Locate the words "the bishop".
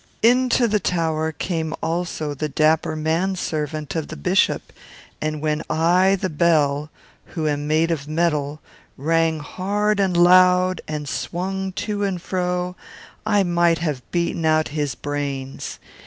4.07-4.73